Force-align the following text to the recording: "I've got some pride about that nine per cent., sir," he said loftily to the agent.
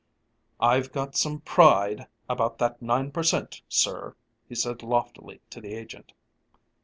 "I've 0.59 0.91
got 0.91 1.15
some 1.15 1.41
pride 1.41 2.07
about 2.27 2.57
that 2.57 2.81
nine 2.81 3.11
per 3.11 3.21
cent., 3.21 3.61
sir," 3.69 4.15
he 4.49 4.55
said 4.55 4.81
loftily 4.81 5.41
to 5.51 5.61
the 5.61 5.75
agent. 5.75 6.13